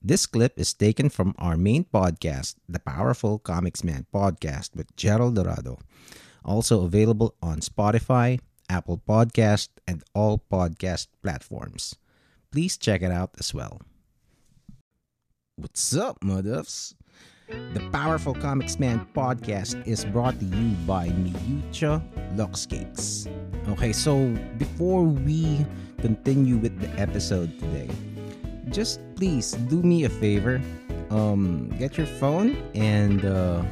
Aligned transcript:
This 0.00 0.26
clip 0.26 0.54
is 0.56 0.74
taken 0.74 1.10
from 1.10 1.34
our 1.38 1.56
main 1.56 1.82
podcast, 1.82 2.54
the 2.68 2.78
Powerful 2.78 3.40
Comics 3.40 3.82
Man 3.82 4.06
podcast 4.14 4.76
with 4.76 4.94
Gerald 4.94 5.34
Dorado, 5.34 5.80
also 6.44 6.84
available 6.84 7.34
on 7.42 7.58
Spotify, 7.58 8.38
Apple 8.70 9.02
Podcast, 9.02 9.70
and 9.88 10.04
all 10.14 10.38
podcast 10.38 11.08
platforms. 11.20 11.96
Please 12.52 12.78
check 12.78 13.02
it 13.02 13.10
out 13.10 13.34
as 13.40 13.52
well. 13.52 13.82
What's 15.56 15.96
up, 15.96 16.20
Muduffs? 16.20 16.94
The 17.48 17.82
Powerful 17.90 18.34
Comics 18.34 18.78
Man 18.78 19.04
podcast 19.16 19.84
is 19.84 20.04
brought 20.04 20.38
to 20.38 20.46
you 20.46 20.76
by 20.86 21.08
Miyucha 21.08 22.00
Lux 22.36 22.66
Cakes. 22.66 23.26
Okay, 23.68 23.92
so 23.92 24.30
before 24.58 25.02
we 25.02 25.66
continue 25.98 26.56
with 26.56 26.78
the 26.78 26.88
episode 27.00 27.58
today, 27.58 27.90
just 28.70 29.00
please 29.16 29.52
do 29.68 29.82
me 29.82 30.04
a 30.04 30.08
favor. 30.08 30.60
Um, 31.10 31.68
get 31.78 31.96
your 31.96 32.06
phone 32.06 32.56
and 32.74 33.24
uh, 33.24 33.62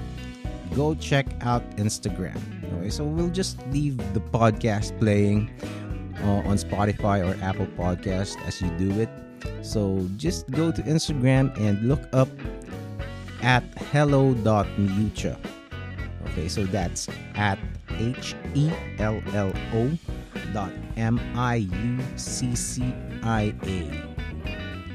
go 0.74 0.94
check 0.94 1.26
out 1.42 1.62
Instagram. 1.76 2.40
Okay, 2.78 2.90
so 2.90 3.04
we'll 3.04 3.30
just 3.30 3.60
leave 3.68 3.96
the 4.14 4.20
podcast 4.20 4.98
playing 4.98 5.50
uh, 6.22 6.48
on 6.48 6.56
Spotify 6.56 7.20
or 7.20 7.36
Apple 7.44 7.66
Podcast 7.78 8.40
as 8.46 8.60
you 8.60 8.70
do 8.78 8.90
it. 9.00 9.10
So 9.62 10.08
just 10.16 10.50
go 10.50 10.72
to 10.72 10.82
Instagram 10.82 11.54
and 11.60 11.88
look 11.88 12.02
up 12.12 12.28
at 13.42 13.62
hello.mucha. 13.92 15.38
Okay, 16.28 16.48
so 16.48 16.64
that's 16.64 17.08
at 17.34 17.58
H 17.98 18.34
E 18.54 18.70
L 18.98 19.22
L 19.32 19.52
O 19.74 19.90
dot 20.52 20.72
M 20.96 21.20
I 21.34 21.56
U 21.56 21.98
C 22.16 22.54
C 22.54 22.94
I 23.22 23.54
A. 23.64 24.15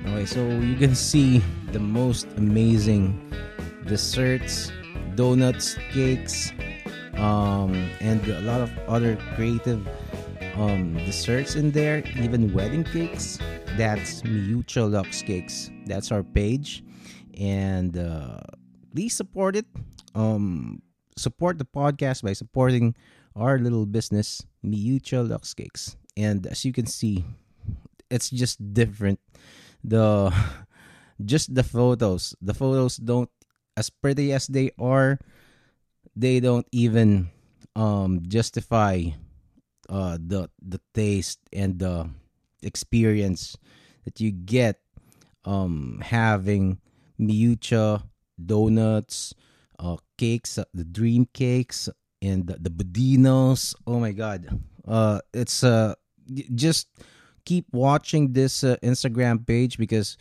Okay, 0.05 0.25
so 0.25 0.41
you 0.49 0.75
can 0.75 0.95
see 0.95 1.43
the 1.71 1.79
most 1.79 2.25
amazing 2.37 3.31
desserts, 3.85 4.71
donuts, 5.15 5.77
cakes, 5.91 6.51
um, 7.15 7.73
and 8.01 8.26
a 8.27 8.41
lot 8.41 8.61
of 8.61 8.71
other 8.87 9.15
creative 9.35 9.87
um, 10.55 10.95
desserts 11.05 11.55
in 11.55 11.71
there, 11.71 12.03
even 12.17 12.51
wedding 12.51 12.84
cakes. 12.84 13.37
That's 13.77 14.23
Miyucha 14.23 14.89
Lux 14.91 15.21
Cakes. 15.21 15.70
That's 15.85 16.11
our 16.11 16.23
page. 16.23 16.83
And 17.37 17.98
uh, 17.98 18.39
please 18.93 19.15
support 19.15 19.55
it. 19.55 19.65
Um, 20.15 20.81
support 21.15 21.57
the 21.57 21.65
podcast 21.65 22.23
by 22.23 22.33
supporting 22.33 22.95
our 23.35 23.59
little 23.59 23.85
business, 23.85 24.41
Miyucha 24.65 25.29
Lux 25.29 25.54
Cakes. 25.54 25.95
And 26.17 26.45
as 26.48 26.65
you 26.65 26.73
can 26.73 26.87
see, 26.87 27.23
it's 28.09 28.29
just 28.29 28.73
different. 28.73 29.20
The 29.84 30.34
just 31.26 31.54
the 31.54 31.63
photos. 31.63 32.35
The 32.41 32.54
photos 32.54 32.98
don't 32.98 33.29
as 33.77 33.90
pretty 33.90 34.34
as 34.34 34.48
they 34.48 34.71
are, 34.79 35.20
they 36.15 36.40
don't 36.40 36.68
even 36.71 37.29
um 37.76 38.20
justify 38.27 38.99
uh 39.88 40.18
the 40.20 40.49
the 40.60 40.79
taste 40.93 41.40
and 41.54 41.79
the 41.79 42.10
experience 42.63 43.57
that 44.04 44.20
you 44.20 44.32
get 44.32 44.79
um 45.46 46.01
having 46.04 46.77
miucha 47.20 48.04
donuts 48.35 49.34
uh 49.79 49.95
cakes 50.18 50.57
uh, 50.57 50.66
the 50.73 50.84
dream 50.84 51.27
cakes 51.34 51.90
and 52.21 52.48
the, 52.48 52.57
the 52.60 52.70
budinos 52.70 53.73
oh 53.88 53.99
my 53.99 54.12
god 54.12 54.48
uh 54.88 55.20
it's 55.34 55.63
uh 55.63 55.93
just 56.54 56.88
keep 57.45 57.65
watching 57.71 58.34
this 58.34 58.63
uh, 58.63 58.75
instagram 58.84 59.45
page 59.45 59.77
because 59.77 60.17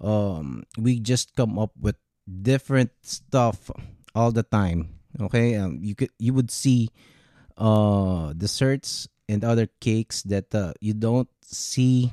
um 0.00 0.62
we 0.78 0.98
just 0.98 1.34
come 1.36 1.58
up 1.58 1.70
with 1.80 1.96
different 2.42 2.90
stuff 3.02 3.70
all 4.14 4.32
the 4.32 4.42
time 4.42 4.88
okay? 5.20 5.54
Um 5.56 5.78
you 5.82 5.94
could 5.94 6.10
you 6.18 6.34
would 6.34 6.50
see 6.50 6.90
uh 7.56 8.32
desserts 8.32 9.08
and 9.28 9.44
other 9.44 9.68
cakes 9.80 10.22
that 10.24 10.54
uh, 10.54 10.72
you 10.80 10.92
don't 10.92 11.28
see 11.42 12.12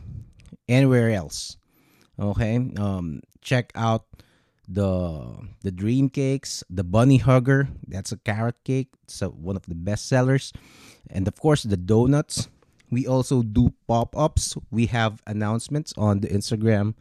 anywhere 0.68 1.10
else 1.12 1.58
okay? 2.20 2.58
Um 2.78 3.22
check 3.42 3.72
out 3.76 4.06
the 4.68 5.36
the 5.64 5.72
dream 5.72 6.08
cakes 6.08 6.64
the 6.70 6.84
bunny 6.84 7.18
hugger 7.18 7.68
that's 7.88 8.12
a 8.14 8.18
carrot 8.18 8.56
cake 8.64 8.88
it's 9.04 9.20
one 9.22 9.58
of 9.58 9.66
the 9.66 9.76
best 9.76 10.08
sellers. 10.08 10.54
And 11.10 11.28
of 11.28 11.40
course 11.40 11.64
the 11.64 11.78
donuts 11.78 12.48
we 12.92 13.08
also 13.08 13.42
do 13.42 13.74
pop-ups. 13.88 14.58
We 14.70 14.88
have 14.88 15.24
announcements 15.26 15.94
on 15.98 16.20
the 16.20 16.28
instagram 16.28 16.94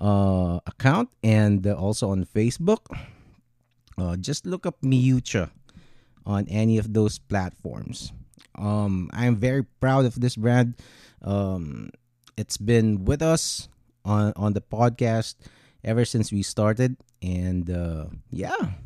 uh, 0.00 0.60
account 0.66 1.10
and 1.22 1.66
uh, 1.66 1.74
also 1.74 2.10
on 2.10 2.24
facebook. 2.24 2.86
Uh, 3.98 4.16
just 4.16 4.46
look 4.46 4.64
up 4.64 4.80
miucha 4.82 5.50
on 6.24 6.46
any 6.48 6.78
of 6.78 6.94
those 6.94 7.18
platforms. 7.18 8.12
Um, 8.56 9.10
i'm 9.12 9.36
very 9.36 9.64
proud 9.64 10.06
of 10.06 10.18
this 10.20 10.36
brand. 10.36 10.74
Um, 11.20 11.90
it's 12.36 12.56
been 12.56 13.04
with 13.04 13.20
us 13.20 13.68
on 14.04 14.32
on 14.36 14.54
the 14.54 14.62
podcast 14.62 15.34
ever 15.82 16.04
since 16.04 16.30
we 16.30 16.42
started 16.42 16.96
and 17.20 17.68
uh, 17.70 18.06
yeah 18.30 18.78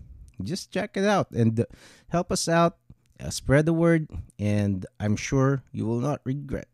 just 0.42 0.72
check 0.72 0.96
it 0.96 1.04
out 1.04 1.30
and 1.32 1.60
uh, 1.60 1.64
help 2.08 2.32
us 2.32 2.48
out 2.48 2.78
uh, 3.20 3.30
spread 3.30 3.66
the 3.66 3.76
word 3.76 4.08
and 4.38 4.86
i'm 4.98 5.16
sure 5.16 5.62
you 5.72 5.86
will 5.86 6.00
not 6.00 6.20
regret 6.24 6.68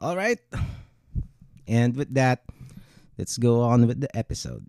all 0.00 0.16
right 0.16 0.38
and 1.66 1.96
with 1.96 2.12
that 2.12 2.44
let's 3.18 3.36
go 3.36 3.60
on 3.60 3.86
with 3.86 4.00
the 4.00 4.10
episode 4.16 4.64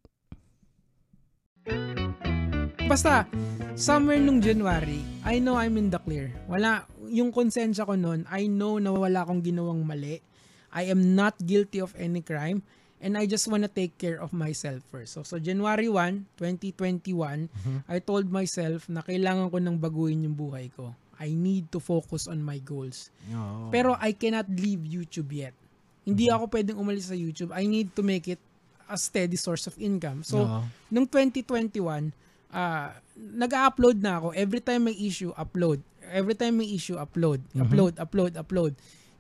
Basta, 2.86 3.26
somewhere 3.74 4.22
nung 4.22 4.38
January, 4.38 5.02
I 5.26 5.42
know 5.42 5.58
I'm 5.58 5.74
in 5.74 5.90
the 5.90 5.98
clear. 5.98 6.30
Wala, 6.46 6.86
yung 7.10 7.34
konsensya 7.34 7.82
ko 7.82 7.98
noon, 7.98 8.30
I 8.30 8.46
know 8.46 8.78
na 8.78 8.94
wala 8.94 9.26
akong 9.26 9.42
ginawang 9.42 9.82
mali. 9.82 10.22
I 10.70 10.94
am 10.94 11.18
not 11.18 11.34
guilty 11.42 11.82
of 11.82 11.98
any 11.98 12.22
crime 12.22 12.62
and 13.06 13.14
I 13.14 13.30
just 13.30 13.46
wanna 13.46 13.70
take 13.70 14.02
care 14.02 14.18
of 14.18 14.34
myself 14.34 14.82
first. 14.90 15.14
So, 15.14 15.22
so 15.22 15.38
January 15.38 15.86
1, 15.86 16.42
2021, 16.42 17.14
mm-hmm. 17.46 17.78
I 17.86 18.02
told 18.02 18.34
myself 18.34 18.90
na 18.90 19.06
kailangan 19.06 19.54
ko 19.54 19.62
nang 19.62 19.78
baguhin 19.78 20.26
yung 20.26 20.34
buhay 20.34 20.74
ko. 20.74 20.98
I 21.22 21.38
need 21.38 21.70
to 21.70 21.80
focus 21.80 22.26
on 22.26 22.42
my 22.42 22.58
goals. 22.66 23.14
Oh. 23.30 23.70
Pero 23.70 23.94
I 24.02 24.18
cannot 24.18 24.50
leave 24.50 24.82
YouTube 24.84 25.30
yet. 25.38 25.54
Hindi 26.02 26.28
mm-hmm. 26.28 26.36
ako 26.42 26.44
pwedeng 26.50 26.78
umalis 26.82 27.14
sa 27.14 27.16
YouTube. 27.16 27.54
I 27.54 27.70
need 27.70 27.94
to 27.94 28.02
make 28.02 28.26
it 28.26 28.42
a 28.90 28.98
steady 28.98 29.38
source 29.38 29.70
of 29.70 29.78
income. 29.78 30.26
So, 30.26 30.44
oh. 30.44 30.66
nung 30.90 31.06
2021, 31.06 32.10
uh, 32.52 32.90
nag-upload 33.16 34.02
na 34.02 34.18
ako. 34.18 34.34
Every 34.34 34.60
time 34.66 34.90
may 34.90 34.98
issue, 34.98 35.30
upload. 35.38 35.80
Every 36.10 36.34
time 36.34 36.58
may 36.58 36.74
issue, 36.74 36.98
upload. 36.98 37.46
Mm-hmm. 37.54 37.64
Upload, 37.70 37.94
upload, 38.02 38.34
upload. 38.36 38.74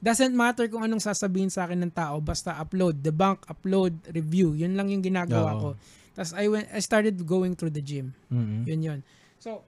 Doesn't 0.05 0.37
matter 0.37 0.69
kung 0.69 0.85
anong 0.85 1.01
sasabihin 1.01 1.49
sa 1.49 1.65
akin 1.65 1.81
ng 1.81 1.89
tao, 1.89 2.21
basta 2.21 2.53
upload, 2.61 3.01
debunk, 3.01 3.41
upload, 3.49 3.97
review. 4.13 4.53
Yun 4.53 4.77
lang 4.77 4.93
yung 4.93 5.01
ginagawa 5.01 5.57
Oo. 5.57 5.61
ko. 5.61 5.69
Tapos 6.13 6.31
I 6.37 6.45
went 6.45 6.69
I 6.69 6.77
started 6.77 7.17
going 7.25 7.57
through 7.57 7.73
the 7.73 7.81
gym. 7.81 8.13
Mm-hmm. 8.29 8.61
Yun 8.69 8.81
yun. 8.85 8.99
So, 9.41 9.65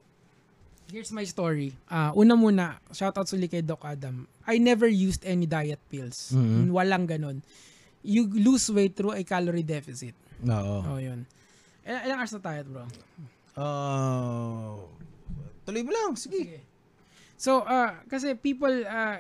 here's 0.94 1.10
my 1.10 1.26
story. 1.26 1.74
Uh, 1.90 2.14
una 2.14 2.38
muna, 2.38 2.78
shout 2.94 3.18
out 3.18 3.26
suli 3.26 3.50
kay 3.50 3.66
Doc 3.66 3.82
Adam. 3.82 4.30
I 4.46 4.62
never 4.62 4.86
used 4.86 5.26
any 5.26 5.50
diet 5.50 5.82
pills. 5.90 6.30
Mm-hmm. 6.38 6.70
Walang 6.70 7.10
ganun. 7.10 7.42
You 8.06 8.30
lose 8.30 8.70
weight 8.70 8.94
through 8.94 9.18
a 9.18 9.26
calorie 9.26 9.66
deficit. 9.66 10.14
Oo. 10.46 10.86
Oh, 10.86 11.02
yun. 11.02 11.26
Ilang, 11.82 12.04
ilang 12.06 12.18
hours 12.22 12.34
na 12.38 12.42
tayo, 12.46 12.62
bro? 12.70 12.86
Uh, 13.58 14.86
tuloy 15.66 15.82
mo 15.82 15.90
lang, 15.90 16.14
sige. 16.14 16.46
sige. 16.46 16.60
So, 17.42 17.66
uh, 17.66 18.06
kasi 18.06 18.38
people, 18.38 18.86
uh, 18.86 19.18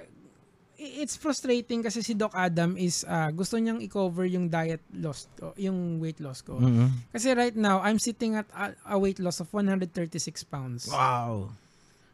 it's 0.77 1.17
frustrating 1.17 1.81
kasi 1.81 2.05
si 2.05 2.13
Doc 2.13 2.37
Adam 2.37 2.77
is 2.77 3.01
uh, 3.09 3.33
gusto 3.33 3.57
niyang 3.57 3.81
i-cover 3.81 4.29
yung 4.29 4.45
diet 4.47 4.81
loss 4.93 5.25
ko, 5.33 5.51
yung 5.57 5.97
weight 5.97 6.21
loss 6.21 6.45
ko. 6.45 6.61
Mm-hmm. 6.61 7.11
Kasi 7.11 7.33
right 7.33 7.57
now, 7.57 7.81
I'm 7.81 7.97
sitting 7.97 8.37
at 8.37 8.45
a, 8.53 8.77
a 8.93 8.97
weight 8.97 9.17
loss 9.17 9.41
of 9.41 9.49
136 9.49 9.97
pounds. 10.45 10.85
Wow! 10.93 11.49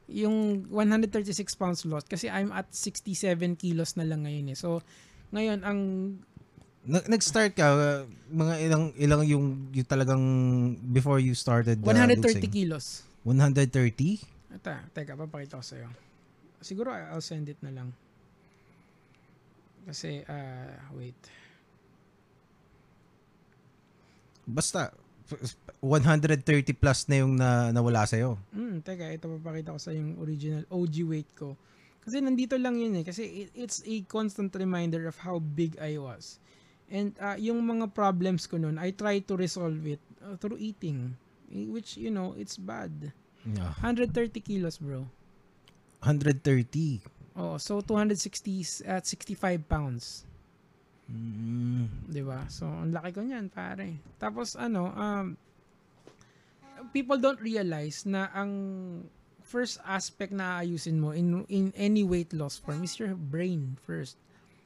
Yung 0.08 0.68
136 0.72 1.36
pounds 1.60 1.84
loss 1.84 2.08
kasi 2.08 2.32
I'm 2.32 2.56
at 2.56 2.72
67 2.72 3.60
kilos 3.60 4.00
na 4.00 4.08
lang 4.08 4.24
ngayon 4.24 4.56
eh. 4.56 4.58
So, 4.58 4.80
ngayon, 5.36 5.60
ang 5.68 5.80
nag-start 6.88 7.56
ka 7.56 7.68
uh, 7.76 8.04
mga 8.28 8.54
ilang 8.68 8.84
ilang 9.00 9.22
yung 9.24 9.72
yung 9.72 9.88
talagang 9.88 10.24
before 10.92 11.20
you 11.20 11.32
started 11.32 11.80
uh, 11.80 11.88
130 11.88 12.20
losing. 12.20 12.52
kilos. 12.52 12.86
130? 13.24 14.60
Ata, 14.60 14.84
teka, 14.92 15.16
papakita 15.16 15.60
ko 15.60 15.64
sa 15.64 15.80
iyo. 15.80 15.88
Siguro 16.60 16.92
I'll 16.92 17.24
send 17.24 17.48
it 17.48 17.60
na 17.64 17.72
lang. 17.72 17.96
Kasi 19.84 20.24
uh, 20.24 20.74
wait. 20.96 21.18
Basta 24.44 24.92
130 25.80 26.76
plus 26.76 27.08
na 27.08 27.16
yung 27.24 27.34
na, 27.40 27.72
nawala 27.72 28.04
sa 28.04 28.20
iyo. 28.20 28.36
Hmm, 28.52 28.84
teka, 28.84 29.08
ito 29.12 29.28
papakita 29.40 29.76
ko 29.76 29.80
sa 29.80 29.96
yung 29.96 30.20
original 30.20 30.64
OG 30.68 30.96
weight 31.08 31.32
ko. 31.34 31.56
Kasi 32.04 32.20
nandito 32.20 32.60
lang 32.60 32.76
yun 32.76 33.00
eh. 33.00 33.04
Kasi 33.08 33.48
it, 33.48 33.50
it's 33.56 33.80
a 33.88 34.04
constant 34.12 34.52
reminder 34.60 35.08
of 35.08 35.16
how 35.24 35.40
big 35.40 35.80
I 35.80 35.96
was. 35.96 36.40
And 36.92 37.16
uh, 37.18 37.40
yung 37.40 37.64
mga 37.64 37.96
problems 37.96 38.46
ko 38.46 38.60
noon, 38.60 38.76
I 38.76 38.92
try 38.92 39.24
to 39.24 39.34
resolve 39.40 39.80
it 39.88 40.04
uh, 40.20 40.36
through 40.36 40.60
eating. 40.60 41.16
eh, 41.50 41.66
Which, 41.72 41.96
you 41.96 42.12
know, 42.12 42.36
it's 42.36 42.60
bad. 42.60 42.92
Yeah. 43.48 43.72
130 43.80 44.12
kilos, 44.44 44.78
bro. 44.78 45.08
130. 46.04 47.23
Oh, 47.34 47.58
so 47.58 47.82
260 47.82 48.86
at 48.86 49.10
65 49.10 49.66
pounds. 49.66 50.26
Mm. 51.10 51.90
'di 52.08 52.24
ba? 52.24 52.48
So, 52.48 52.70
ang 52.70 52.94
laki 52.94 53.12
ko 53.12 53.22
niyan, 53.26 53.52
pare. 53.52 54.00
Tapos 54.22 54.56
ano, 54.56 54.94
um 54.94 55.36
people 56.92 57.18
don't 57.18 57.40
realize 57.42 58.04
na 58.04 58.30
ang 58.36 58.52
first 59.44 59.80
aspect 59.84 60.32
na 60.32 60.60
aayusin 60.60 61.00
mo 61.00 61.12
in 61.12 61.44
in 61.52 61.72
any 61.76 62.04
weight 62.04 62.32
loss 62.32 62.60
form 62.60 62.84
is 62.84 62.96
your 63.00 63.16
brain 63.16 63.76
first. 63.84 64.16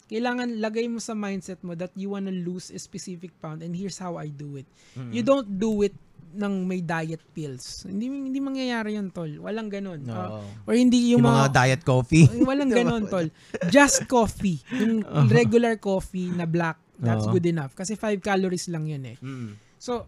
Kailangan 0.07 0.59
lagay 0.59 0.88
mo 0.88 0.98
sa 0.98 1.12
mindset 1.12 1.59
mo 1.62 1.75
that 1.75 1.92
you 1.94 2.09
wanna 2.09 2.31
lose 2.31 2.71
a 2.71 2.80
specific 2.80 3.36
pound 3.38 3.59
and 3.59 3.75
here's 3.75 4.00
how 4.00 4.15
I 4.15 4.27
do 4.27 4.56
it. 4.56 4.68
You 5.12 5.21
don't 5.21 5.48
do 5.48 5.83
it 5.83 5.92
ng 6.27 6.63
may 6.63 6.80
diet 6.80 7.24
pills. 7.31 7.83
Hindi 7.83 8.07
hindi 8.07 8.38
mangyayari 8.38 8.95
'yun, 8.95 9.09
tol. 9.09 9.31
Walang 9.42 9.68
ganun. 9.68 10.04
Uh, 10.06 10.15
Oo. 10.38 10.39
or 10.68 10.74
hindi 10.75 11.12
yung, 11.12 11.24
Yung 11.24 11.27
mga 11.27 11.45
diet 11.51 11.81
coffee. 11.81 12.27
walang 12.44 12.71
ganon, 12.77 13.04
tol. 13.07 13.27
Just 13.68 14.06
coffee. 14.06 14.59
Yung 14.75 15.01
regular 15.39 15.75
coffee 15.75 16.30
na 16.30 16.44
black, 16.44 16.77
that's 17.00 17.25
Oo. 17.25 17.33
good 17.33 17.48
enough. 17.48 17.74
Kasi 17.74 17.95
5 17.95 18.19
calories 18.19 18.68
lang 18.68 18.86
yun 18.86 19.04
eh. 19.07 19.18
Mm. 19.19 19.56
So, 19.80 20.06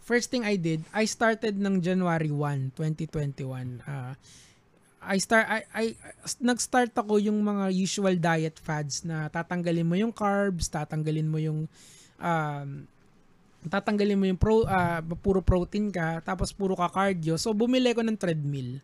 first 0.00 0.32
thing 0.32 0.42
I 0.42 0.58
did, 0.58 0.82
I 0.90 1.04
started 1.04 1.54
ng 1.54 1.78
January 1.78 2.32
1, 2.32 2.74
2021. 2.74 3.84
Uh, 3.86 4.16
I 5.00 5.16
start 5.16 5.48
I, 5.48 5.60
I 5.72 5.84
nag-start 6.44 6.92
ako 6.92 7.16
yung 7.16 7.40
mga 7.40 7.72
usual 7.72 8.14
diet 8.20 8.60
fads 8.60 9.00
na 9.02 9.32
tatanggalin 9.32 9.88
mo 9.88 9.96
yung 9.96 10.12
carbs, 10.12 10.68
tatanggalin 10.68 11.24
mo 11.24 11.40
yung 11.40 11.64
um, 12.20 12.68
tatanggalin 13.68 14.16
mo 14.16 14.24
yung 14.28 14.40
pro, 14.40 14.64
ah, 14.68 15.00
puro 15.20 15.40
protein 15.44 15.92
ka, 15.92 16.20
tapos 16.24 16.52
puro 16.52 16.76
ka 16.76 16.88
cardio. 16.88 17.36
So 17.36 17.52
bumili 17.56 17.92
ko 17.96 18.00
ng 18.04 18.16
treadmill. 18.16 18.80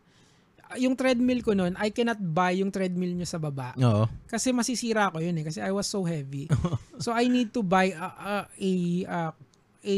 Ah, 0.66 0.76
Yung 0.80 0.96
treadmill 0.96 1.40
ko 1.44 1.52
noon, 1.52 1.76
I 1.80 1.92
cannot 1.92 2.20
buy 2.20 2.60
yung 2.60 2.72
treadmill 2.72 3.12
nyo 3.12 3.28
sa 3.28 3.40
baba. 3.40 3.76
Oo. 3.76 4.04
Kasi 4.28 4.52
masisira 4.56 5.12
ko 5.12 5.20
yun 5.20 5.36
eh 5.36 5.44
kasi 5.44 5.60
I 5.60 5.72
was 5.72 5.88
so 5.88 6.04
heavy. 6.04 6.48
so 7.04 7.12
I 7.12 7.28
need 7.28 7.52
to 7.56 7.60
buy 7.64 7.92
a 7.92 8.08
a 8.08 8.34
a, 8.56 8.72
a, 9.04 9.20
a 9.84 9.96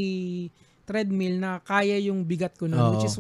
treadmill 0.82 1.36
na 1.38 1.62
kaya 1.62 1.94
yung 2.00 2.26
bigat 2.26 2.58
ko 2.58 2.66
noon 2.66 2.80
Oo. 2.80 2.90
which 2.98 3.06
is 3.06 3.18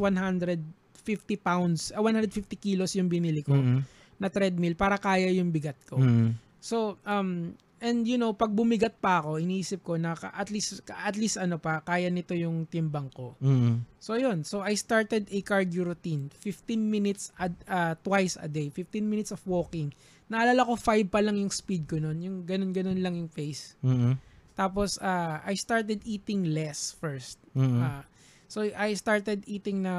150 1.08 1.40
pounds, 1.40 1.80
ah, 1.96 2.04
150 2.04 2.52
kilos 2.60 2.92
yung 2.92 3.08
binili 3.08 3.40
ko 3.40 3.56
Mm. 3.56 3.80
na 4.20 4.28
treadmill 4.28 4.76
para 4.76 5.00
kaya 5.00 5.32
yung 5.32 5.48
bigat 5.48 5.78
ko. 5.88 5.96
Mm. 5.96 6.36
So 6.60 6.98
um 7.08 7.54
and 7.78 8.02
you 8.04 8.18
know 8.18 8.34
pag 8.34 8.50
bumigat 8.50 8.98
pa 8.98 9.22
ako, 9.22 9.38
iniisip 9.38 9.86
ko 9.86 9.94
na 9.94 10.12
at 10.18 10.50
least 10.50 10.82
at 10.90 11.14
least 11.14 11.38
ano 11.38 11.56
pa 11.56 11.80
kaya 11.80 12.10
nito 12.10 12.34
yung 12.34 12.66
timbang 12.66 13.08
ko. 13.14 13.38
Mm. 13.40 13.86
So 13.96 14.18
yun, 14.18 14.42
so 14.42 14.60
I 14.60 14.74
started 14.74 15.30
a 15.30 15.38
cardio 15.40 15.86
routine. 15.86 16.28
15 16.34 16.76
minutes 16.76 17.30
ad, 17.38 17.54
ah, 17.64 17.94
twice 17.96 18.36
a 18.36 18.50
day. 18.50 18.68
15 18.68 19.06
minutes 19.06 19.30
of 19.30 19.40
walking. 19.46 19.94
Naalala 20.28 20.66
ko 20.66 20.76
5 20.76 21.08
pa 21.08 21.24
lang 21.24 21.40
yung 21.40 21.48
speed 21.48 21.88
ko 21.88 21.96
noon. 21.96 22.20
Yung 22.20 22.36
ganun-ganun 22.44 23.00
lang 23.00 23.16
yung 23.16 23.32
pace. 23.32 23.78
Mm. 23.80 24.18
Tapos 24.58 24.98
ah, 24.98 25.38
I 25.46 25.54
started 25.54 26.02
eating 26.02 26.50
less 26.50 26.90
first. 26.90 27.38
Mm. 27.54 27.78
Ah, 27.78 28.02
so 28.48 28.64
I 28.64 28.96
started 28.96 29.44
eating 29.44 29.84
na 29.84 29.94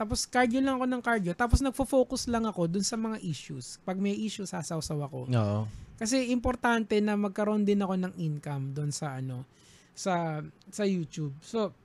tapos 0.00 0.24
cardio 0.24 0.64
lang 0.64 0.80
ako 0.80 0.86
ng 0.88 1.02
cardio. 1.04 1.32
Tapos 1.36 1.60
nagfo-focus 1.60 2.24
lang 2.32 2.48
ako 2.48 2.64
dun 2.72 2.80
sa 2.80 2.96
mga 2.96 3.20
issues. 3.20 3.76
Pag 3.84 4.00
may 4.00 4.16
issue, 4.16 4.48
sasawsaw 4.48 4.96
ako. 5.04 5.28
Oo. 5.28 5.68
Kasi 6.00 6.32
importante 6.32 6.96
na 7.04 7.20
magkaroon 7.20 7.68
din 7.68 7.84
ako 7.84 8.00
ng 8.00 8.14
income 8.16 8.72
doon 8.72 8.88
sa 8.88 9.20
ano 9.20 9.44
sa 9.92 10.40
sa 10.72 10.88
YouTube. 10.88 11.36
So 11.44 11.76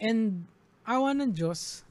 and 0.00 0.48
awa 0.88 1.12
ng 1.12 1.36
Diyos, 1.36 1.84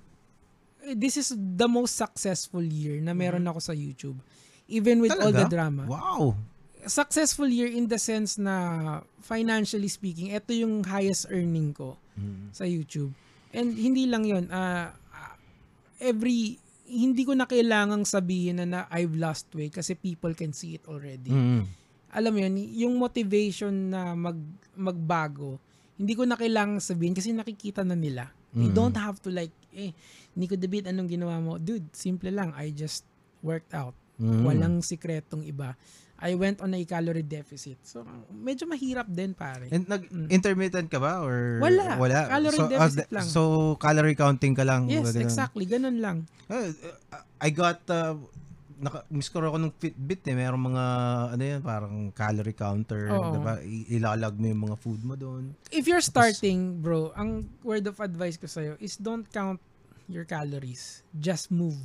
eh, 0.82 0.98
this 0.98 1.22
is 1.22 1.38
the 1.38 1.70
most 1.70 1.94
successful 1.94 2.66
year 2.66 2.98
na 2.98 3.14
meron 3.14 3.46
ako 3.46 3.62
sa 3.62 3.78
YouTube. 3.78 4.18
Even 4.66 5.06
with 5.06 5.14
all 5.22 5.30
the 5.30 5.46
Talaga? 5.46 5.54
drama. 5.54 5.84
Wow. 5.86 6.34
Successful 6.88 7.48
year 7.48 7.68
in 7.68 7.86
the 7.86 8.00
sense 8.00 8.36
na 8.36 8.56
financially 9.20 9.88
speaking, 9.88 10.32
ito 10.32 10.52
yung 10.52 10.82
highest 10.84 11.28
earning 11.30 11.72
ko 11.72 12.00
Mm. 12.18 12.50
sa 12.50 12.66
YouTube. 12.66 13.14
And 13.52 13.72
hindi 13.72 14.10
lang 14.10 14.26
yon 14.26 14.50
ah, 14.50 14.90
ah, 15.12 15.36
every 16.02 16.58
hindi 16.88 17.22
ko 17.22 17.36
na 17.36 17.44
kailangang 17.44 18.08
sabihin 18.08 18.58
na, 18.58 18.66
na 18.66 18.80
I've 18.90 19.14
lost 19.14 19.52
weight 19.52 19.76
kasi 19.76 19.94
people 19.94 20.32
can 20.32 20.56
see 20.56 20.74
it 20.74 20.88
already. 20.88 21.30
Mm. 21.30 21.68
Alam 22.10 22.32
mo 22.32 22.40
yun, 22.42 22.56
yung 22.74 22.96
motivation 22.96 23.92
na 23.92 24.16
mag 24.16 24.40
magbago, 24.74 25.60
hindi 25.94 26.16
ko 26.16 26.24
na 26.24 26.34
kailangang 26.34 26.80
sabihin 26.80 27.12
kasi 27.12 27.36
nakikita 27.36 27.84
na 27.84 27.94
nila. 27.94 28.32
They 28.50 28.72
Mm. 28.72 28.78
don't 28.78 28.96
have 28.96 29.20
to 29.22 29.30
like, 29.30 29.52
eh, 29.70 29.92
Nico 30.34 30.56
David, 30.56 30.88
anong 30.88 31.12
ginawa 31.12 31.36
mo? 31.38 31.60
Dude, 31.60 31.92
simple 31.92 32.32
lang. 32.32 32.56
I 32.56 32.72
just 32.72 33.04
worked 33.44 33.76
out. 33.76 33.94
Mm. 34.18 34.42
Walang 34.42 34.76
sikretong 34.80 35.44
iba. 35.44 35.76
I 36.18 36.34
went 36.34 36.66
on 36.66 36.74
a 36.74 36.82
calorie 36.82 37.22
deficit. 37.22 37.78
So, 37.86 38.02
medyo 38.34 38.66
mahirap 38.66 39.06
din, 39.06 39.38
pare. 39.38 39.70
And 39.70 39.86
nag-intermittent 39.86 40.90
ka 40.90 40.98
ba 40.98 41.22
or 41.22 41.62
Wala. 41.62 41.94
wala? 42.02 42.26
Calorie 42.26 42.58
so, 42.58 42.66
ah, 42.66 42.72
deficit 42.74 43.06
de- 43.06 43.14
lang. 43.14 43.28
So 43.30 43.42
calorie 43.78 44.18
counting 44.18 44.58
ka 44.58 44.66
lang. 44.66 44.90
Yes, 44.90 45.14
ganun. 45.14 45.22
exactly. 45.22 45.66
Ganun 45.70 45.98
lang. 46.02 46.18
Uh, 46.50 46.74
I 47.38 47.54
got 47.54 47.86
uh, 47.94 48.18
naka 48.78 49.06
miss 49.10 49.30
ko 49.30 49.42
ako 49.42 49.58
ng 49.62 49.74
Fitbit 49.78 50.26
eh. 50.30 50.36
Merong 50.38 50.64
mga 50.74 50.84
ano 51.38 51.44
yan, 51.46 51.62
parang 51.62 51.96
calorie 52.14 52.58
counter, 52.58 53.10
Oo. 53.14 53.34
'di 53.34 53.40
ba? 53.42 53.54
I- 53.62 53.88
Ilalag 53.98 54.38
mo 54.38 54.46
yung 54.50 54.62
mga 54.70 54.78
food 54.82 55.02
mo 55.06 55.14
doon. 55.14 55.54
If 55.70 55.86
you're 55.86 56.02
starting, 56.02 56.82
bro, 56.82 57.14
ang 57.18 57.46
word 57.62 57.86
of 57.90 57.98
advice 58.02 58.38
ko 58.38 58.50
sa'yo 58.50 58.74
is 58.82 58.98
don't 58.98 59.26
count 59.30 59.62
your 60.10 60.26
calories. 60.26 61.02
Just 61.14 61.50
move. 61.50 61.78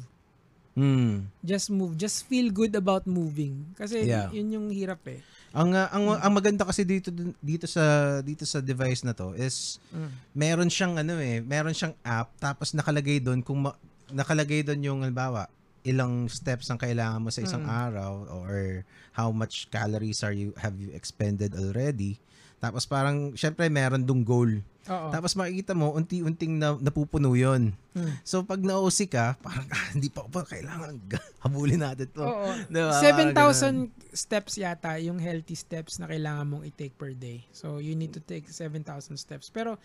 Hmm. 0.72 1.28
Just 1.40 1.68
move. 1.68 1.94
Just 1.94 2.24
feel 2.24 2.48
good 2.48 2.72
about 2.72 3.04
moving. 3.04 3.68
Kasi 3.74 4.02
Yeah. 4.02 4.32
yun 4.32 4.48
yung 4.50 4.66
hirap 4.68 5.04
eh. 5.04 5.20
Ang 5.52 5.76
uh, 5.76 5.84
ang 5.86 6.16
ang 6.16 6.32
maganda 6.32 6.64
kasi 6.64 6.80
dito 6.80 7.12
dito 7.38 7.68
sa 7.68 7.84
dito 8.20 8.48
sa 8.48 8.58
device 8.58 9.04
na 9.04 9.12
to 9.12 9.36
is 9.36 9.76
Mm. 9.92 10.10
meron 10.32 10.70
siyang 10.72 10.96
ano 10.96 11.20
eh, 11.20 11.44
meron 11.44 11.76
siyang 11.76 11.92
app 12.00 12.32
tapos 12.40 12.72
nakalagay 12.72 13.20
doon 13.20 13.44
kung 13.44 13.60
ma- 13.60 13.76
nakalagay 14.08 14.64
doon 14.64 14.80
yung 14.80 14.98
halimbawa 15.04 15.44
ilang 15.82 16.30
steps 16.30 16.70
ang 16.70 16.78
kailangan 16.78 17.22
mo 17.22 17.30
sa 17.30 17.42
isang 17.42 17.66
Mm. 17.66 17.74
araw 17.90 18.12
or 18.30 18.86
how 19.12 19.28
much 19.30 19.66
calories 19.68 20.22
are 20.22 20.34
you 20.34 20.54
have 20.56 20.78
you 20.78 20.94
expended 20.94 21.52
already. 21.54 22.16
Tapos 22.62 22.86
parang 22.86 23.34
syempre 23.34 23.66
meron 23.66 24.06
dong 24.06 24.22
goal. 24.22 24.62
Oo. 24.86 25.08
Tapos 25.10 25.34
makikita 25.34 25.74
mo 25.74 25.94
unti-unting 25.94 26.58
na, 26.58 26.78
napupuno 26.78 27.34
'yon. 27.34 27.74
Mm. 27.94 28.14
So 28.22 28.46
pag 28.46 28.62
nausi 28.62 29.10
ka, 29.10 29.34
parang 29.42 29.66
ah, 29.70 29.86
hindi 29.90 30.06
pa 30.06 30.22
pa 30.26 30.46
kailangan 30.46 30.94
habulin 31.42 31.82
natin 31.82 32.06
'to. 32.10 32.22
Oo. 32.22 32.46
Diba? 32.70 32.94
7,000 33.02 33.90
steps 34.14 34.58
yata 34.58 34.94
yung 35.02 35.18
healthy 35.18 35.58
steps 35.58 35.98
na 35.98 36.06
kailangan 36.06 36.46
mong 36.46 36.64
i-take 36.70 36.94
per 36.94 37.10
day. 37.14 37.42
So, 37.50 37.82
you 37.82 37.98
need 37.98 38.14
to 38.14 38.22
take 38.22 38.46
7,000 38.46 39.18
steps. 39.18 39.50
Pero, 39.50 39.78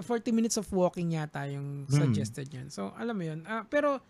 40 0.00 0.30
minutes 0.30 0.56
of 0.56 0.66
walking 0.70 1.12
yata 1.12 1.46
yung 1.46 1.86
Hmm. 1.86 1.94
suggested 1.94 2.48
yan. 2.48 2.68
So, 2.68 2.90
alam 2.94 3.14
mo 3.14 3.24
yun. 3.24 3.42
Ah, 3.44 3.62
pero, 3.62 4.00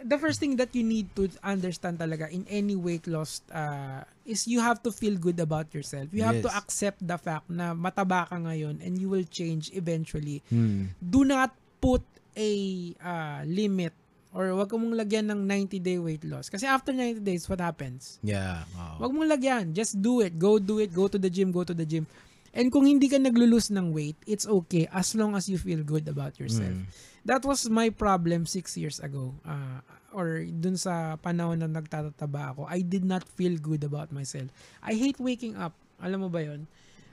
the 0.00 0.16
first 0.16 0.40
thing 0.40 0.56
that 0.56 0.72
you 0.72 0.80
need 0.80 1.12
to 1.12 1.28
understand 1.44 2.00
talaga 2.00 2.24
in 2.26 2.48
any 2.48 2.72
weight 2.72 3.04
loss 3.04 3.44
uh, 3.50 4.00
is 4.24 4.48
you 4.48 4.56
have 4.56 4.80
to 4.80 4.88
feel 4.88 5.12
good 5.14 5.36
about 5.36 5.68
yourself. 5.70 6.08
You 6.10 6.24
have 6.24 6.40
to 6.40 6.48
Yes. 6.48 6.56
accept 6.56 7.04
the 7.04 7.16
fact 7.16 7.48
na 7.48 7.76
mataba 7.76 8.24
ka 8.24 8.36
ngayon 8.36 8.80
and 8.80 8.96
you 8.96 9.08
will 9.08 9.28
change 9.28 9.68
eventually 9.72 10.40
Hmm. 10.48 10.96
do 10.98 11.20
not 11.22 11.52
put 11.80 12.00
a 12.32 12.52
uh, 12.96 13.40
limit 13.44 13.92
or 14.30 14.54
wag 14.54 14.70
mong 14.70 14.94
lagyan 14.94 15.26
ng 15.26 15.42
90-day 15.42 15.98
weight 15.98 16.22
loss. 16.22 16.46
Kasi 16.48 16.62
after 16.62 16.94
90 16.94 17.18
days, 17.20 17.44
what 17.44 17.58
happens? 17.58 18.16
Yeah. 18.22 18.62
wow. 18.72 19.02
Wag 19.02 19.10
mong 19.10 19.26
lagyan. 19.28 19.74
Just 19.74 19.98
do 19.98 20.22
it. 20.22 20.38
Go 20.38 20.56
do 20.56 20.78
it. 20.78 20.94
Go 20.94 21.10
to 21.10 21.18
the 21.18 21.28
gym. 21.28 21.50
Go 21.50 21.66
to 21.66 21.74
the 21.74 21.84
gym. 21.84 22.06
And 22.50 22.68
kung 22.68 22.82
hindi 22.82 23.06
ka 23.06 23.16
naglulus 23.16 23.70
ng 23.70 23.94
weight, 23.94 24.18
it's 24.26 24.42
okay 24.44 24.90
as 24.90 25.14
long 25.14 25.38
as 25.38 25.46
you 25.46 25.54
feel 25.54 25.80
good 25.80 26.06
about 26.06 26.34
yourself. 26.36 26.74
Mm. 26.74 26.90
That 27.22 27.46
was 27.46 27.68
my 27.68 27.90
problem 27.90 28.42
six 28.44 28.74
years 28.74 28.98
ago. 28.98 29.36
Uh, 29.46 29.78
or 30.10 30.42
dun 30.42 30.74
sa 30.74 31.14
panahon 31.16 31.62
na 31.62 31.70
nagtatataba 31.70 32.50
ako, 32.50 32.66
I 32.66 32.82
did 32.82 33.06
not 33.06 33.22
feel 33.22 33.54
good 33.54 33.86
about 33.86 34.10
myself. 34.10 34.50
I 34.82 34.98
hate 34.98 35.22
waking 35.22 35.54
up. 35.54 35.78
Alam 36.02 36.26
mo 36.26 36.28
ba 36.28 36.42
yon? 36.42 36.66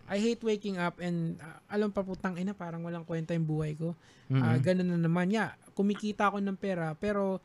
I 0.08 0.18
hate 0.18 0.40
waking 0.42 0.80
up 0.80 0.98
and 0.98 1.36
uh, 1.38 1.60
alam 1.68 1.92
pa 1.92 2.02
putang 2.02 2.40
ina, 2.40 2.56
parang 2.56 2.82
walang 2.82 3.04
kwenta 3.04 3.36
yung 3.36 3.46
buhay 3.46 3.76
ko. 3.78 3.94
Ah, 4.34 4.56
Mm. 4.56 4.64
ganun 4.64 4.90
na 4.96 5.00
naman. 5.06 5.28
Yeah, 5.30 5.54
kumikita 5.72 6.34
ako 6.34 6.42
ng 6.42 6.58
pera 6.58 6.98
pero 6.98 7.40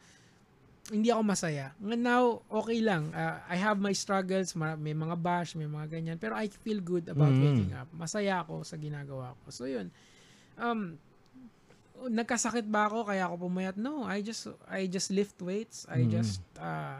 hindi 0.90 1.14
ako 1.14 1.22
masaya. 1.22 1.70
Now, 1.78 2.42
okay 2.50 2.82
lang. 2.82 3.14
Ah, 3.14 3.46
I 3.46 3.54
have 3.54 3.78
my 3.78 3.94
struggles, 3.94 4.58
ma- 4.58 4.74
may 4.74 4.90
mga 4.92 5.14
bash, 5.14 5.54
may 5.54 5.68
mga 5.68 5.86
ganyan. 5.88 6.16
Pero 6.18 6.34
I 6.34 6.50
feel 6.50 6.82
good 6.82 7.06
about 7.06 7.30
Mm. 7.30 7.38
waking 7.40 7.72
up. 7.72 7.86
Masaya 7.94 8.42
ako 8.42 8.66
sa 8.66 8.74
ginagawa 8.74 9.38
ko. 9.38 9.54
So 9.54 9.70
yun. 9.70 9.94
Um, 10.58 10.98
nagkasakit 12.02 12.66
ba 12.66 12.90
ako 12.90 13.06
kaya 13.06 13.30
ako 13.30 13.46
pumayat? 13.46 13.78
No, 13.78 14.02
I 14.02 14.26
just 14.26 14.50
I 14.66 14.90
just 14.90 15.14
lift 15.14 15.38
weights. 15.38 15.86
I 15.86 16.02
Mm. 16.02 16.10
just 16.10 16.42
uh, 16.58 16.98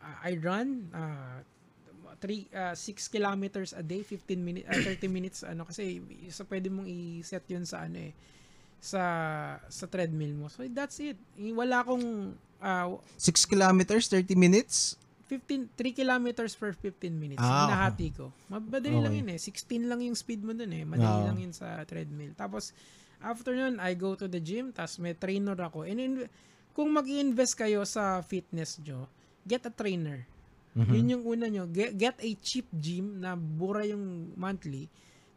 I 0.00 0.40
run 0.40 0.88
uh, 0.90 1.44
3 2.24 2.48
6 2.72 2.76
kilometers 3.08 3.76
a 3.76 3.84
day, 3.84 4.00
15 4.00 4.40
minutes 4.40 4.64
30 4.64 5.08
minutes 5.08 5.38
ano 5.44 5.68
kasi 5.68 6.00
sa 6.32 6.48
pwede 6.48 6.72
mong 6.72 6.88
i-set 6.88 7.44
'yun 7.48 7.68
sa 7.68 7.84
ano 7.84 8.00
eh 8.00 8.12
sa 8.80 9.02
sa 9.68 9.84
treadmill 9.84 10.32
mo. 10.34 10.46
So 10.48 10.64
that's 10.72 10.96
it. 11.00 11.20
Eh, 11.36 11.52
Wala 11.52 11.84
akong 11.84 12.32
ah, 12.60 12.88
6 13.16 13.44
kilometers, 13.44 14.06
30 14.06 14.32
minutes? 14.34 14.96
15 15.26 15.70
3 15.78 15.94
kilometers 15.94 16.52
per 16.54 16.74
15 16.74 17.14
minutes. 17.14 17.38
Ah, 17.38 17.70
Hinahati 17.70 18.08
ko. 18.10 18.34
Madali 18.50 18.98
lang 18.98 19.14
Okay. 19.14 19.20
yun 19.22 19.28
eh. 19.30 19.38
16 19.38 19.86
lang 19.86 20.00
yung 20.02 20.14
speed 20.14 20.42
mo 20.42 20.50
dun 20.50 20.70
eh. 20.70 20.82
Madali 20.82 21.22
Ah. 21.22 21.26
lang 21.30 21.38
yun 21.38 21.54
sa 21.54 21.78
treadmill. 21.84 22.34
Tapos 22.34 22.74
after 23.22 23.54
nun, 23.54 23.78
I 23.78 23.94
go 23.94 24.18
to 24.18 24.26
the 24.26 24.42
gym, 24.42 24.74
tapos 24.74 24.98
may 24.98 25.14
trainer 25.14 25.54
ako. 25.54 25.86
And 25.86 25.98
in, 25.98 26.12
kung 26.72 26.90
mag-invest 26.90 27.54
kayo 27.54 27.86
sa 27.86 28.18
fitness 28.20 28.82
nyo, 28.82 29.06
get 29.44 29.62
a 29.62 29.70
trainer. 29.70 30.26
Mhm. 30.72 30.90
Yun 30.90 31.06
yung 31.08 31.24
una 31.24 31.46
nyo. 31.46 31.64
Get, 31.66 31.94
get 31.94 32.16
a 32.18 32.30
cheap 32.38 32.66
gym 32.72 33.18
na 33.18 33.34
bura 33.34 33.82
yung 33.82 34.34
monthly. 34.34 34.90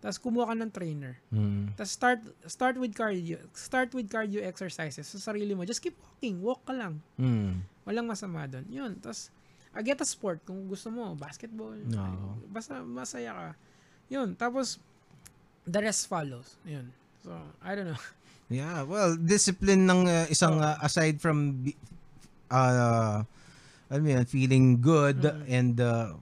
Tapos 0.04 0.20
kumuha 0.20 0.52
ka 0.52 0.56
ng 0.60 0.68
trainer. 0.68 1.16
Mm. 1.32 1.80
Tapos 1.80 1.96
start 1.96 2.20
start 2.44 2.76
with 2.76 2.92
cardio. 2.92 3.40
Start 3.56 3.96
with 3.96 4.12
cardio 4.12 4.44
exercises 4.44 5.08
sa 5.08 5.32
sarili 5.32 5.56
mo. 5.56 5.64
Just 5.64 5.80
keep 5.80 5.96
walking. 5.96 6.44
Walk 6.44 6.60
ka 6.68 6.76
lang. 6.76 7.00
Mm. 7.16 7.64
Walang 7.88 8.12
masama 8.12 8.44
doon. 8.44 8.68
Yun. 8.68 8.92
Tapos, 9.00 9.32
uh, 9.72 9.80
get 9.80 9.96
a 9.96 10.04
sport 10.04 10.44
kung 10.44 10.68
gusto 10.68 10.92
mo. 10.92 11.16
Basketball. 11.16 11.80
No. 11.88 12.04
ay, 12.04 12.16
Basta 12.52 12.84
masaya 12.84 13.32
ka. 13.32 13.48
Yun. 14.12 14.36
Tapos, 14.36 14.76
the 15.64 15.80
rest 15.80 16.12
follows. 16.12 16.60
Yun. 16.68 16.92
So, 17.24 17.32
I 17.64 17.72
don't 17.74 17.88
know. 17.88 18.04
Yeah, 18.52 18.84
well, 18.86 19.16
discipline 19.18 19.88
ng 19.88 20.06
uh, 20.06 20.28
isang 20.30 20.60
Oh. 20.60 20.68
uh, 20.68 20.78
aside 20.84 21.18
from 21.18 21.64
uh 22.52 23.24
ano 23.90 24.06
yan, 24.06 24.26
feeling 24.28 24.78
good 24.78 25.24
Mm. 25.24 25.42
and 25.48 25.76
uh, 25.82 26.14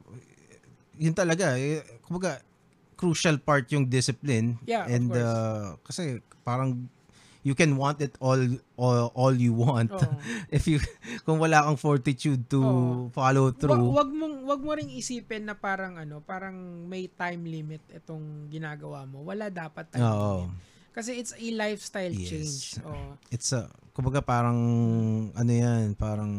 yun 0.95 1.11
talaga, 1.11 1.55
eh, 1.55 1.81
kumbaga 2.03 2.39
crucial 3.01 3.41
part 3.41 3.65
yung 3.73 3.89
discipline 3.89 4.61
Yeah, 4.63 4.85
and 4.85 5.09
uh, 5.09 5.73
kasi 5.81 6.21
parang 6.45 6.85
you 7.41 7.57
can 7.57 7.73
want 7.73 7.97
it 7.97 8.13
all 8.21 8.37
all, 8.77 9.09
all 9.17 9.33
you 9.33 9.49
want 9.49 9.89
Oo. 9.89 10.05
if 10.53 10.69
you 10.69 10.77
kung 11.25 11.41
wala 11.41 11.65
kang 11.65 11.73
fortitude 11.75 12.45
to 12.45 12.61
Oo. 12.61 13.09
follow 13.09 13.49
Wa- 13.49 13.57
through. 13.57 13.89
wag 13.89 14.09
mong 14.13 14.45
wag 14.45 14.61
mo 14.61 14.71
ring 14.77 14.93
isipin 14.93 15.49
na 15.49 15.57
parang 15.57 15.97
ano, 15.97 16.21
parang 16.21 16.53
may 16.85 17.09
time 17.09 17.41
limit 17.41 17.81
itong 17.89 18.45
ginagawa 18.47 19.09
mo. 19.09 19.25
Wala 19.25 19.49
dapat 19.49 19.89
time 19.89 20.05
Oo. 20.05 20.45
limit. 20.45 20.69
Kasi 20.91 21.17
it's 21.17 21.33
a 21.33 21.47
lifestyle 21.55 22.13
Yes. 22.13 22.29
change. 22.29 22.55
Oh. 22.85 23.17
It's 23.33 23.49
a 23.57 23.65
kumbaga 23.97 24.21
parang 24.21 24.59
ano 25.33 25.49
yan, 25.51 25.97
parang 25.97 26.29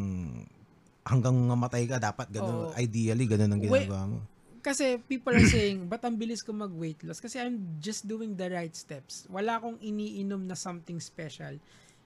hanggang 1.02 1.34
mamatay 1.34 1.90
ka 1.90 1.98
dapat 1.98 2.30
ganun 2.30 2.70
Oo. 2.70 2.78
ideally 2.78 3.26
ganun 3.26 3.50
ang 3.50 3.62
ginagawa 3.62 4.02
mo. 4.06 4.18
Kasi 4.62 5.02
people 5.02 5.34
are 5.34 5.42
saying, 5.44 5.84
ba't 5.90 6.06
ang 6.06 6.14
bilis 6.14 6.40
ko 6.40 6.54
mag-weight 6.54 7.02
loss? 7.02 7.18
Kasi 7.18 7.42
I'm 7.42 7.58
just 7.82 8.06
doing 8.06 8.38
the 8.38 8.46
right 8.46 8.72
steps. 8.72 9.26
Wala 9.26 9.58
akong 9.58 9.82
iniinom 9.82 10.46
na 10.46 10.54
something 10.54 11.02
special 11.02 11.58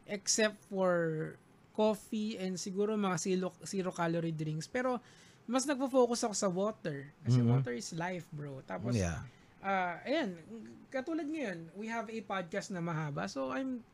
except 0.09 0.57
for 0.67 1.35
coffee 1.77 2.41
and 2.41 2.57
siguro 2.57 2.97
mga 2.97 3.17
zero, 3.21 3.53
zero 3.63 3.93
calorie 3.93 4.33
drinks. 4.33 4.65
Pero 4.65 4.97
mas 5.45 5.69
nagpo-focus 5.69 6.25
ako 6.25 6.35
sa 6.35 6.49
water. 6.49 7.13
Kasi 7.23 7.39
Mhm. 7.39 7.47
water 7.47 7.77
is 7.77 7.93
life, 7.93 8.25
bro. 8.33 8.65
Tapos, 8.65 8.97
Yeah. 8.97 9.21
ah 9.61 10.01
ayan, 10.03 10.41
katulad 10.89 11.29
ngayon, 11.29 11.69
we 11.77 11.87
have 11.87 12.09
a 12.09 12.19
podcast 12.23 12.73
na 12.73 12.81
mahaba. 12.81 13.29
So, 13.29 13.53
I'm, 13.53 13.85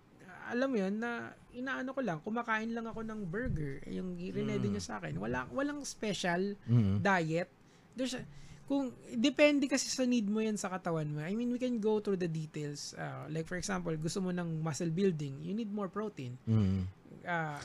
alam 0.47 0.69
mo 0.71 0.79
yun, 0.79 0.97
na 0.97 1.35
inaano 1.51 1.91
ko 1.91 2.01
lang, 2.01 2.23
kumakain 2.23 2.71
lang 2.71 2.87
ako 2.87 3.03
ng 3.03 3.27
burger. 3.27 3.83
Yung 3.91 4.15
rinedy 4.17 4.71
Mm. 4.71 4.79
niya 4.79 4.85
sa 4.85 4.95
akin. 5.03 5.19
Wala, 5.19 5.51
walang 5.51 5.83
special 5.83 6.55
Mhm. 6.65 7.03
diet. 7.03 7.51
There's 7.93 8.15
a- 8.15 8.25
kung 8.65 8.89
depende 9.13 9.67
kasi 9.67 9.91
sa 9.91 10.07
need 10.07 10.27
mo 10.27 10.41
yan 10.41 10.57
sa 10.57 10.71
katawan 10.71 11.05
mo. 11.05 11.21
I 11.21 11.35
mean, 11.35 11.51
we 11.51 11.61
can 11.61 11.77
go 11.77 11.99
through 11.99 12.17
the 12.17 12.31
details. 12.31 12.95
Uh, 12.95 13.29
like 13.29 13.45
for 13.45 13.57
example, 13.57 13.93
gusto 13.95 14.23
mo 14.23 14.31
ng 14.31 14.63
muscle 14.63 14.89
building, 14.89 15.43
you 15.43 15.53
need 15.53 15.69
more 15.69 15.91
protein. 15.91 16.39
Mhm. 16.47 16.87
Uh, 17.23 17.61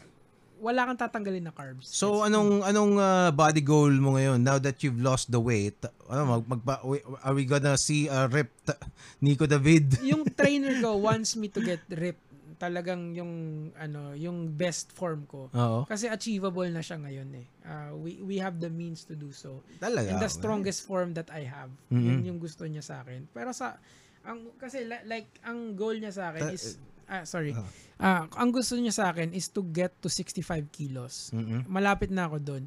wala 0.58 0.90
kang 0.90 0.98
tatanggalin 0.98 1.46
na 1.46 1.54
carbs. 1.54 1.86
So 1.86 2.26
That's- 2.26 2.34
anong 2.34 2.50
anong 2.66 2.94
uh, 2.98 3.30
body 3.30 3.62
goal 3.62 3.94
mo 3.94 4.18
ngayon 4.18 4.42
now 4.42 4.58
that 4.58 4.82
you've 4.82 4.98
lost 4.98 5.30
the 5.30 5.38
weight? 5.38 5.78
Ano 6.10 6.42
mag, 6.42 6.44
magba- 6.50 6.82
are 7.22 7.36
we 7.38 7.46
gonna 7.46 7.78
see 7.78 8.10
a 8.10 8.26
ripped 8.26 8.74
Nico 9.22 9.46
David? 9.46 10.02
yung 10.02 10.26
trainer 10.38 10.82
ko 10.82 10.98
wants 10.98 11.38
me 11.38 11.46
to 11.48 11.62
get 11.62 11.86
ripped. 11.94 12.26
Talagang 12.58 13.14
yung 13.14 13.34
ano, 13.74 14.12
yung 14.14 14.50
best 14.50 14.90
form 14.90 15.24
ko. 15.24 15.48
Oo. 15.48 15.86
Kasi 15.86 16.10
achievable 16.10 16.66
na 16.68 16.82
siya 16.82 16.98
ngayon 16.98 17.30
eh. 17.36 17.46
Uh, 17.62 17.92
we 17.96 18.18
we 18.20 18.36
have 18.36 18.58
the 18.58 18.68
means 18.68 19.02
to 19.04 19.14
do 19.14 19.30
so. 19.30 19.62
Talaga. 19.78 20.10
in 20.10 20.18
the 20.18 20.26
strongest 20.28 20.82
form 20.82 21.14
that 21.14 21.30
I 21.30 21.46
have. 21.46 21.70
Mhm. 21.88 22.02
Yun 22.02 22.20
yung 22.26 22.40
gusto 22.40 22.66
niya 22.66 22.82
sa 22.82 23.02
akin. 23.02 23.30
Pero 23.30 23.54
sa 23.54 23.78
ang 24.22 24.52
kasi 24.58 24.84
li- 24.84 25.06
like 25.06 25.30
ang 25.42 25.72
goal 25.74 25.94
niya 25.94 26.10
sa 26.10 26.24
akin 26.30 26.44
Ta- 26.44 26.52
is 26.52 26.82
ah 27.06 27.24
sorry. 27.24 27.54
Ah. 27.54 27.64
Ah, 27.98 28.24
ang 28.36 28.50
gusto 28.50 28.74
niya 28.74 28.92
sa 28.92 29.10
akin 29.10 29.32
is 29.32 29.48
to 29.48 29.62
get 29.64 29.94
to 30.00 30.10
65 30.10 30.42
kilos. 30.68 31.30
Mhm. 31.32 31.66
Malapit 31.66 32.10
na 32.10 32.26
ako 32.26 32.38
doon. 32.38 32.64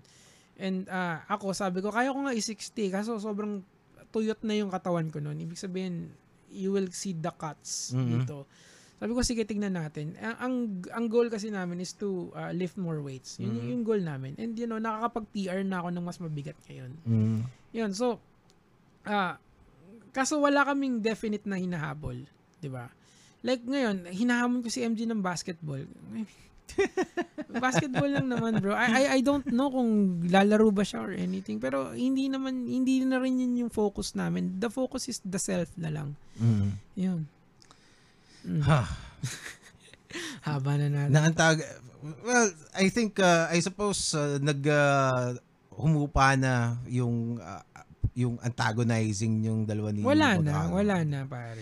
And 0.55 0.87
ah, 0.87 1.27
ako 1.27 1.51
sabi 1.51 1.83
ko 1.83 1.91
kaya 1.91 2.11
ko 2.11 2.21
nga 2.21 2.33
i-60 2.33 2.63
kaso 2.89 3.19
sobrang 3.19 3.67
tuyot 4.09 4.39
na 4.43 4.55
yung 4.55 4.71
katawan 4.71 5.07
ko 5.07 5.19
noon. 5.19 5.35
Ibig 5.37 5.55
sabihin 5.57 6.15
you 6.49 6.71
will 6.71 6.91
see 6.91 7.13
the 7.13 7.31
cuts 7.31 7.91
Mhm. 7.91 8.07
dito. 8.17 8.47
Sabi 9.01 9.17
ko 9.17 9.25
sige 9.25 9.43
tignan 9.43 9.73
natin. 9.73 10.13
Ang 10.21 10.37
ang, 10.37 10.55
ang 10.93 11.07
goal 11.09 11.27
kasi 11.27 11.49
namin 11.49 11.81
is 11.81 11.97
to 11.97 12.29
ah, 12.33 12.53
lift 12.53 12.77
more 12.77 13.01
weights. 13.01 13.41
Yun 13.41 13.57
Mhm. 13.57 13.69
yung 13.73 13.83
goal 13.83 13.99
namin. 13.99 14.37
And 14.37 14.53
you 14.53 14.69
know, 14.69 14.77
nakakapag-TR 14.77 15.65
na 15.65 15.81
ako 15.81 15.89
ng 15.91 16.05
mas 16.05 16.21
mabigat 16.21 16.61
ngayon. 16.69 16.93
Mhm. 17.03 17.39
Yun, 17.73 17.91
so, 17.91 18.21
ah, 19.03 19.41
kaso 20.11 20.37
wala 20.37 20.63
kaming 20.63 21.01
definite 21.01 21.43
na 21.45 21.57
hinahabol, 21.57 22.21
di 22.59 22.69
ba? 22.69 22.93
Like 23.41 23.65
ngayon, 23.65 24.05
hinahamon 24.07 24.61
ko 24.61 24.69
si 24.69 24.85
MG 24.85 25.09
ng 25.09 25.25
basketball. 25.25 25.81
basketball 27.57 28.07
lang 28.07 28.29
naman, 28.29 28.61
bro. 28.61 28.77
I, 28.77 28.87
I 28.87 29.05
I 29.17 29.21
don't 29.21 29.49
know 29.49 29.71
kung 29.71 29.91
lalaro 30.25 30.71
ba 30.71 30.85
siya 30.85 31.01
or 31.01 31.13
anything, 31.13 31.57
pero 31.57 31.91
hindi 31.91 32.29
naman 32.29 32.63
hindi 32.63 33.03
na 33.03 33.17
rin 33.17 33.41
yun 33.41 33.67
yung 33.67 33.73
focus 33.73 34.13
namin. 34.13 34.61
The 34.61 34.69
focus 34.69 35.09
is 35.09 35.19
the 35.25 35.41
self 35.41 35.73
na 35.75 35.91
lang. 35.91 36.15
Mhm. 36.37 36.69
Yun. 36.97 37.21
Mm. 38.47 38.63
Ha. 38.65 38.81
Haba 40.47 40.73
na 40.77 40.87
natin. 40.89 41.13
Naantag 41.13 41.61
Well, 42.01 42.49
I 42.73 42.89
think 42.89 43.21
uh, 43.21 43.53
I 43.53 43.61
suppose 43.61 44.17
uh, 44.17 44.41
nag 44.41 44.65
uh, 44.65 45.37
humupa 45.69 46.33
na 46.33 46.81
yung 46.89 47.37
uh, 47.37 47.61
yung 48.17 48.41
antagonizing 48.41 49.45
yung 49.45 49.69
dalawa 49.69 49.93
ni 49.93 50.01
Wala 50.01 50.41
na, 50.41 50.65
Bogano. 50.65 50.73
wala 50.81 50.97
na 51.05 51.29
pare. 51.29 51.61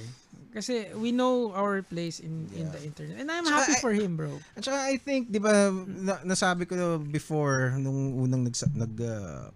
Kasi 0.54 0.94
we 0.94 1.11
know 1.11 1.50
our 1.50 1.82
place 1.82 2.23
in 2.23 2.47
in 2.54 2.70
Yeah. 2.70 2.73
the 2.73 2.80
internet. 2.87 3.14
And 3.18 3.28
I'm 3.28 3.42
Tsaka 3.42 3.66
happy 3.66 3.75
I- 3.75 3.82
for 3.82 3.90
him, 3.92 4.14
bro. 4.14 4.38
At 4.54 4.62
saka 4.62 4.78
I 4.87 4.97
think, 4.97 5.26
di 5.26 5.42
ba, 5.42 5.75
na, 5.75 6.23
nasabi 6.23 6.70
ko 6.70 7.02
before, 7.02 7.75
nung 7.75 8.14
unang 8.16 8.47
nag, 8.47 8.54
nag 8.78 8.94
uh, 8.94 9.50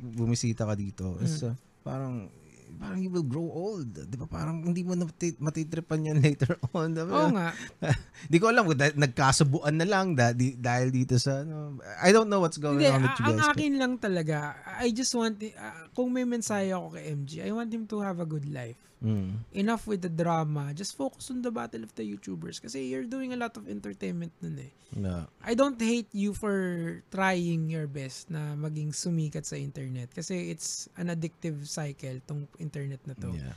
bumisita 0.00 0.64
ka 0.64 0.72
dito, 0.72 1.20
is 1.20 1.44
Mm. 1.44 1.52
uh, 1.52 1.54
parang, 1.84 2.32
parang 2.74 2.98
you 2.98 3.08
will 3.08 3.22
grow 3.22 3.44
old. 3.44 3.90
Di 3.90 4.14
ba? 4.14 4.24
Parang 4.24 4.60
hindi 4.60 4.80
mo 4.80 4.92
na 4.92 5.04
mati- 5.04 5.36
matitripan 5.36 6.04
yan 6.04 6.18
later 6.26 6.54
on. 6.70 6.90
Di 6.90 7.02
ba? 7.02 7.12
Oo 7.14 7.30
nga. 7.32 7.48
Di 8.30 8.36
ko 8.36 8.48
alam 8.48 8.64
kung 8.64 8.76
nagkasubuan 8.76 9.74
na 9.74 9.84
lang 9.84 10.12
da, 10.12 10.30
di, 10.30 10.54
dahil 10.54 10.88
dito 10.88 11.14
sa, 11.16 11.42
ano, 11.42 11.76
I 12.00 12.10
don't 12.10 12.26
know 12.26 12.40
what's 12.40 12.56
going 12.56 12.78
Hindi, 12.78 12.90
on 12.90 13.02
with 13.02 13.16
you 13.16 13.24
ang 13.24 13.36
guys. 13.36 13.46
but- 13.46 13.54
akin 13.54 13.72
lang 13.76 13.92
talaga, 13.96 14.36
I 14.78 14.90
just 14.90 15.12
want, 15.12 15.38
uh, 15.40 15.52
kung 15.92 16.10
may 16.10 16.24
mensahe 16.24 16.70
ako 16.70 16.94
kay 16.94 17.10
MG, 17.10 17.32
I 17.40 17.50
want 17.50 17.68
him 17.68 17.84
to 17.86 18.00
have 18.00 18.18
a 18.18 18.26
good 18.26 18.46
life. 18.46 18.78
Mm. 19.04 19.44
Enough 19.52 19.84
with 19.84 20.00
the 20.00 20.08
drama. 20.08 20.72
Just 20.72 20.96
focus 20.96 21.28
on 21.28 21.44
the 21.44 21.52
battle 21.52 21.84
of 21.84 21.92
the 21.92 22.02
YouTubers. 22.02 22.56
Kasi 22.56 22.88
you're 22.88 23.04
doing 23.04 23.36
a 23.36 23.38
lot 23.38 23.52
of 23.60 23.68
entertainment 23.68 24.32
nun 24.40 24.56
eh. 24.64 24.72
No. 24.96 25.28
I 25.44 25.52
don't 25.52 25.76
hate 25.76 26.08
you 26.16 26.32
for 26.32 26.56
trying 27.12 27.68
your 27.68 27.84
best 27.84 28.32
na 28.32 28.56
maging 28.56 28.96
sumikat 28.96 29.44
sa 29.44 29.60
internet. 29.60 30.08
Kasi 30.08 30.48
it's 30.48 30.88
an 30.96 31.12
addictive 31.12 31.68
cycle, 31.68 32.16
tong 32.24 32.48
internet 32.56 33.04
na 33.04 33.12
to. 33.20 33.28
Yeah. 33.36 33.52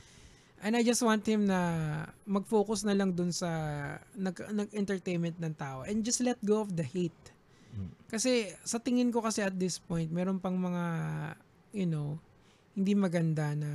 And 0.60 0.76
I 0.76 0.84
just 0.84 1.00
want 1.00 1.24
him 1.24 1.48
na 1.48 2.04
mag-focus 2.28 2.84
na 2.84 2.92
lang 2.92 3.16
dun 3.16 3.32
sa 3.32 3.48
nag, 4.12 4.36
nag-entertainment 4.52 5.40
ng 5.40 5.54
tao. 5.56 5.88
And 5.88 6.04
just 6.04 6.20
let 6.20 6.36
go 6.44 6.60
of 6.60 6.76
the 6.76 6.84
hate. 6.84 7.24
Mm. 7.72 7.88
Kasi 8.10 8.52
sa 8.66 8.76
tingin 8.76 9.08
ko 9.08 9.24
kasi 9.24 9.40
at 9.40 9.56
this 9.56 9.80
point, 9.80 10.12
meron 10.12 10.42
pang 10.42 10.58
mga, 10.58 10.84
you 11.72 11.88
know, 11.88 12.20
hindi 12.74 12.92
maganda 12.98 13.54
na 13.54 13.70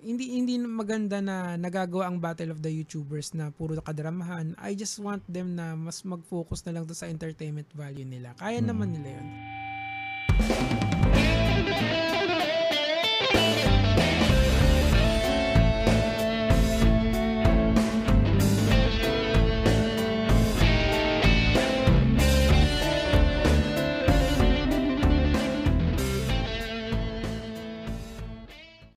hindi 0.00 0.36
hindi 0.36 0.60
maganda 0.60 1.24
na 1.24 1.56
nagagawa 1.56 2.10
ang 2.10 2.20
battle 2.20 2.52
of 2.52 2.60
the 2.60 2.70
YouTubers 2.70 3.32
na 3.32 3.48
puro 3.48 3.78
kadramahan. 3.80 4.52
I 4.60 4.76
just 4.76 5.00
want 5.00 5.24
them 5.24 5.56
na 5.56 5.72
mas 5.72 6.04
mag-focus 6.04 6.64
na 6.68 6.76
lang 6.76 6.84
doon 6.84 6.98
sa 6.98 7.08
entertainment 7.08 7.68
value 7.72 8.06
nila. 8.06 8.36
Kaya 8.36 8.60
naman 8.60 8.92
nila 8.92 9.16
'yon. 9.16 9.55